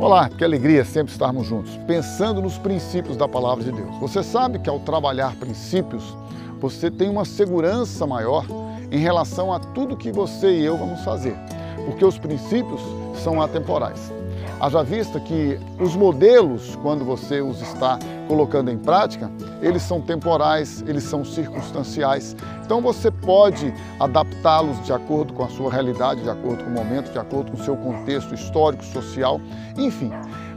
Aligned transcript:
Olá, 0.00 0.30
que 0.30 0.42
alegria 0.42 0.82
sempre 0.82 1.12
estarmos 1.12 1.46
juntos, 1.46 1.76
pensando 1.86 2.40
nos 2.40 2.56
princípios 2.56 3.18
da 3.18 3.28
palavra 3.28 3.62
de 3.62 3.70
Deus. 3.70 3.98
Você 3.98 4.22
sabe 4.22 4.58
que 4.58 4.70
ao 4.70 4.80
trabalhar 4.80 5.36
princípios, 5.36 6.16
você 6.58 6.90
tem 6.90 7.10
uma 7.10 7.26
segurança 7.26 8.06
maior 8.06 8.46
em 8.90 8.96
relação 8.96 9.52
a 9.52 9.60
tudo 9.60 9.98
que 9.98 10.10
você 10.10 10.52
e 10.52 10.64
eu 10.64 10.78
vamos 10.78 11.04
fazer, 11.04 11.36
porque 11.84 12.02
os 12.02 12.18
princípios 12.18 12.80
são 13.22 13.42
atemporais. 13.42 14.10
Haja 14.58 14.82
vista 14.82 15.20
que 15.20 15.60
os 15.78 15.94
modelos, 15.94 16.74
quando 16.76 17.04
você 17.04 17.42
os 17.42 17.60
está 17.60 17.98
colocando 18.30 18.70
em 18.70 18.78
prática, 18.78 19.28
eles 19.60 19.82
são 19.82 20.00
temporais, 20.00 20.84
eles 20.86 21.02
são 21.02 21.24
circunstanciais. 21.24 22.36
Então 22.64 22.80
você 22.80 23.10
pode 23.10 23.74
adaptá-los 23.98 24.80
de 24.84 24.92
acordo 24.92 25.32
com 25.32 25.42
a 25.42 25.48
sua 25.48 25.68
realidade, 25.68 26.22
de 26.22 26.30
acordo 26.30 26.62
com 26.62 26.70
o 26.70 26.72
momento, 26.72 27.10
de 27.10 27.18
acordo 27.18 27.50
com 27.50 27.60
o 27.60 27.64
seu 27.64 27.76
contexto 27.76 28.32
histórico, 28.32 28.84
social, 28.84 29.40
enfim. 29.76 30.12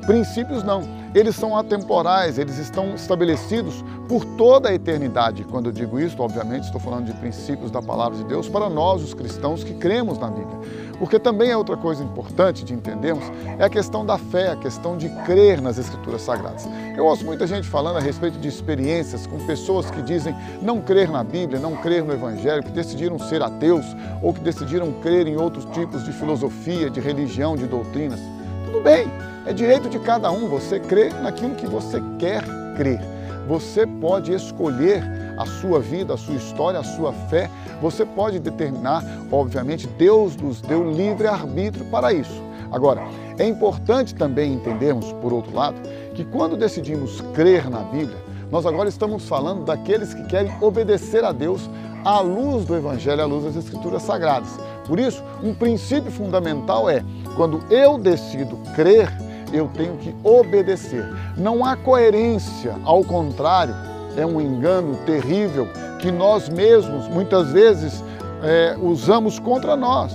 Princípios 0.06 0.64
não, 0.64 0.84
eles 1.16 1.36
são 1.36 1.58
atemporais, 1.58 2.38
eles 2.38 2.58
estão 2.58 2.94
estabelecidos 2.94 3.84
por 4.08 4.26
toda 4.38 4.70
a 4.70 4.74
eternidade. 4.74 5.44
Quando 5.44 5.68
eu 5.68 5.72
digo 5.72 6.00
isso, 6.00 6.22
obviamente 6.22 6.66
estou 6.66 6.80
falando 6.80 7.06
de 7.06 7.14
princípios 7.14 7.72
da 7.72 7.82
palavra 7.82 8.18
de 8.18 8.26
Deus 8.26 8.50
para 8.50 8.70
nós, 8.70 9.02
os 9.02 9.14
cristãos 9.14 9.64
que 9.64 9.74
cremos 9.74 10.20
na 10.20 10.28
Bíblia. 10.28 10.60
Porque 11.00 11.18
também 11.18 11.52
é 11.52 11.58
outra 11.58 11.78
coisa 11.78 12.04
importante 12.04 12.64
de 12.64 12.74
entendermos, 12.74 13.24
é 13.58 13.64
a 13.64 13.70
questão 13.70 14.06
da 14.06 14.18
fé, 14.18 14.52
a 14.52 14.56
questão 14.56 14.98
de 14.98 15.10
crer 15.26 15.62
nas 15.62 15.78
Escrituras 15.78 16.22
Sagradas. 16.22 16.68
Eu 16.96 17.06
ouço 17.06 17.26
muita 17.26 17.48
gente 17.48 17.63
falando 17.68 17.98
a 17.98 18.02
respeito 18.02 18.38
de 18.38 18.48
experiências 18.48 19.26
com 19.26 19.38
pessoas 19.46 19.90
que 19.90 20.02
dizem 20.02 20.36
não 20.62 20.82
crer 20.82 21.10
na 21.10 21.24
Bíblia, 21.24 21.60
não 21.60 21.76
crer 21.76 22.04
no 22.04 22.14
Evangelho, 22.14 22.64
que 22.64 22.72
decidiram 22.72 23.18
ser 23.20 23.42
ateus 23.42 23.86
ou 24.22 24.34
que 24.34 24.40
decidiram 24.40 24.92
crer 25.02 25.28
em 25.28 25.38
outros 25.38 25.66
tipos 25.66 26.04
de 26.04 26.12
filosofia, 26.12 26.90
de 26.90 27.00
religião, 27.00 27.56
de 27.56 27.66
doutrinas. 27.66 28.20
Tudo 28.66 28.82
bem, 28.82 29.08
é 29.46 29.54
direito 29.54 29.90
de 29.90 30.00
cada 30.00 30.32
um 30.32 30.48
você 30.48 30.80
crer 30.80 31.14
naquilo 31.22 31.56
que 31.56 31.68
você 31.68 32.02
quer 32.18 32.44
crer. 32.76 33.00
Você 33.48 33.86
pode 33.86 34.34
escolher 34.34 35.04
a 35.38 35.46
sua 35.46 35.80
vida, 35.80 36.14
a 36.14 36.18
sua 36.18 36.36
história, 36.36 36.80
a 36.80 36.84
sua 36.84 37.14
fé. 37.14 37.50
Você 37.82 38.06
pode 38.06 38.40
determinar, 38.40 39.04
obviamente, 39.32 39.88
Deus 39.88 40.36
nos 40.36 40.62
deu 40.62 40.92
livre 40.92 41.28
arbítrio 41.28 41.86
para 41.86 42.14
isso. 42.14 42.42
Agora, 42.72 43.04
é 43.38 43.48
importante 43.48 44.16
também 44.16 44.54
entendermos, 44.54 45.12
por 45.14 45.32
outro 45.32 45.54
lado, 45.56 45.78
que 46.16 46.24
quando 46.24 46.58
decidimos 46.58 47.22
crer 47.34 47.70
na 47.70 47.80
Bíblia, 47.80 48.18
nós 48.52 48.66
agora 48.66 48.90
estamos 48.90 49.28
falando 49.28 49.66
daqueles 49.66 50.14
que 50.14 50.24
querem 50.26 50.52
obedecer 50.62 51.24
a 51.24 51.32
Deus 51.32 51.70
à 52.06 52.20
luz 52.20 52.66
do 52.66 52.76
Evangelho, 52.76 53.22
à 53.22 53.26
luz 53.26 53.46
das 53.46 53.56
Escrituras 53.56 54.04
Sagradas. 54.04 54.60
Por 54.88 55.00
isso, 55.00 55.24
um 55.44 55.54
princípio 55.54 56.12
fundamental 56.12 56.90
é, 56.90 57.04
quando 57.36 57.64
eu 57.72 57.98
decido 57.98 58.58
crer, 58.76 59.12
eu 59.52 59.70
tenho 59.74 59.98
que 59.98 60.14
obedecer. 60.24 61.06
Não 61.38 61.64
há 61.64 61.76
coerência, 61.76 62.76
ao 62.84 63.04
contrário, 63.04 63.76
é 64.18 64.26
um 64.26 64.40
engano 64.40 64.98
terrível 65.06 65.68
que 66.00 66.12
nós 66.12 66.50
mesmos 66.50 67.08
muitas 67.08 67.52
vezes 67.52 68.04
é, 68.44 68.76
usamos 68.82 69.40
contra 69.40 69.76
nós. 69.76 70.14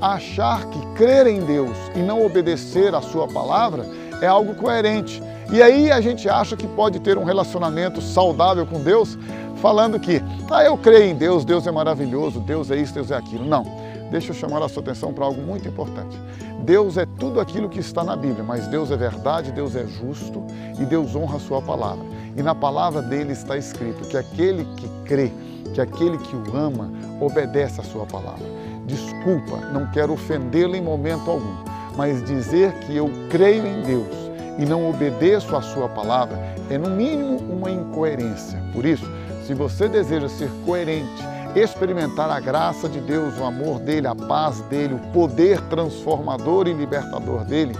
Achar 0.00 0.66
que 0.66 0.86
crer 0.94 1.26
em 1.26 1.40
Deus 1.40 1.76
e 1.94 1.98
não 1.98 2.24
obedecer 2.24 2.94
a 2.94 3.00
Sua 3.00 3.28
palavra 3.28 3.84
é 4.20 4.26
algo 4.26 4.54
coerente. 4.54 5.22
E 5.52 5.62
aí 5.62 5.90
a 5.90 6.00
gente 6.00 6.28
acha 6.28 6.56
que 6.56 6.66
pode 6.66 7.00
ter 7.00 7.18
um 7.18 7.24
relacionamento 7.24 8.00
saudável 8.00 8.66
com 8.66 8.80
Deus, 8.80 9.18
falando 9.56 9.98
que, 9.98 10.22
ah, 10.50 10.64
eu 10.64 10.76
creio 10.76 11.10
em 11.10 11.14
Deus, 11.14 11.44
Deus 11.44 11.66
é 11.66 11.70
maravilhoso, 11.70 12.40
Deus 12.40 12.70
é 12.70 12.76
isso, 12.76 12.94
Deus 12.94 13.10
é 13.10 13.16
aquilo. 13.16 13.44
Não 13.44 13.79
deixa 14.10 14.30
eu 14.30 14.34
chamar 14.34 14.62
a 14.62 14.68
sua 14.68 14.82
atenção 14.82 15.12
para 15.12 15.24
algo 15.24 15.40
muito 15.40 15.68
importante. 15.68 16.18
Deus 16.64 16.96
é 16.96 17.06
tudo 17.18 17.40
aquilo 17.40 17.68
que 17.68 17.80
está 17.80 18.04
na 18.04 18.16
Bíblia, 18.16 18.44
mas 18.44 18.66
Deus 18.66 18.90
é 18.90 18.96
verdade, 18.96 19.52
Deus 19.52 19.74
é 19.74 19.86
justo 19.86 20.44
e 20.78 20.84
Deus 20.84 21.14
honra 21.14 21.36
a 21.36 21.40
sua 21.40 21.62
palavra. 21.62 22.04
E 22.36 22.42
na 22.42 22.54
palavra 22.54 23.00
dele 23.02 23.32
está 23.32 23.56
escrito 23.56 24.08
que 24.08 24.16
aquele 24.16 24.64
que 24.76 24.88
crê, 25.04 25.32
que 25.74 25.80
aquele 25.80 26.18
que 26.18 26.36
o 26.36 26.56
ama, 26.56 26.90
obedece 27.20 27.80
a 27.80 27.84
sua 27.84 28.06
palavra. 28.06 28.44
Desculpa, 28.86 29.56
não 29.72 29.90
quero 29.90 30.12
ofendê-lo 30.12 30.74
em 30.74 30.82
momento 30.82 31.30
algum, 31.30 31.56
mas 31.96 32.24
dizer 32.24 32.72
que 32.80 32.96
eu 32.96 33.10
creio 33.30 33.66
em 33.66 33.82
Deus 33.82 34.30
e 34.58 34.64
não 34.64 34.88
obedeço 34.88 35.54
a 35.56 35.62
sua 35.62 35.88
palavra 35.88 36.36
é 36.68 36.76
no 36.76 36.90
mínimo 36.90 37.38
uma 37.38 37.70
incoerência. 37.70 38.62
Por 38.72 38.84
isso, 38.84 39.06
se 39.46 39.54
você 39.54 39.88
deseja 39.88 40.28
ser 40.28 40.50
coerente, 40.64 41.22
experimentar 41.54 42.30
a 42.30 42.40
graça 42.40 42.88
de 42.88 43.00
Deus, 43.00 43.38
o 43.38 43.44
amor 43.44 43.80
dele, 43.80 44.06
a 44.06 44.14
paz 44.14 44.60
dele, 44.62 44.94
o 44.94 45.12
poder 45.12 45.60
transformador 45.62 46.68
e 46.68 46.72
libertador 46.72 47.44
dele, 47.44 47.74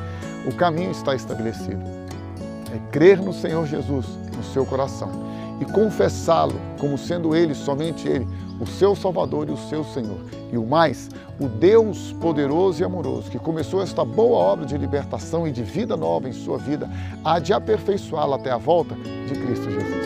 o 0.47 0.55
caminho 0.55 0.91
está 0.91 1.15
estabelecido. 1.15 1.83
É 2.75 2.91
crer 2.91 3.21
no 3.21 3.33
Senhor 3.33 3.67
Jesus 3.67 4.07
no 4.37 4.45
seu 4.45 4.65
coração 4.65 5.11
e 5.61 5.65
confessá-lo 5.67 6.55
como 6.79 6.97
sendo 6.97 7.37
ele, 7.37 7.55
somente 7.55 8.09
ele, 8.09 8.27
o 8.59 8.67
seu 8.67 8.97
Salvador 8.97 9.49
e 9.49 9.53
o 9.53 9.57
seu 9.57 9.85
Senhor. 9.85 10.19
E 10.51 10.57
o 10.57 10.67
mais, 10.67 11.09
o 11.39 11.47
Deus 11.47 12.13
poderoso 12.21 12.83
e 12.83 12.85
amoroso, 12.85 13.31
que 13.31 13.39
começou 13.39 13.83
esta 13.83 14.05
boa 14.05 14.39
obra 14.39 14.67
de 14.67 14.77
libertação 14.77 15.47
e 15.47 15.53
de 15.53 15.63
vida 15.63 15.97
nova 15.97 16.29
em 16.29 16.33
sua 16.33 16.59
vida, 16.59 16.89
há 17.25 17.39
de 17.39 17.53
aperfeiçoá-la 17.53 18.37
até 18.37 18.51
a 18.51 18.59
volta 18.59 18.95
de 18.95 19.35
Cristo 19.35 19.71
Jesus. 19.71 20.00